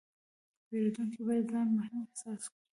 پیرودونکی 0.67 1.19
باید 1.27 1.45
ځان 1.53 1.67
مهم 1.77 1.95
احساس 2.05 2.41
کړي. 2.51 2.63